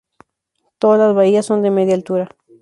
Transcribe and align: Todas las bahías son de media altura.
Todas 0.79 0.97
las 0.99 1.13
bahías 1.13 1.45
son 1.45 1.61
de 1.61 1.69
media 1.69 1.93
altura. 1.93 2.31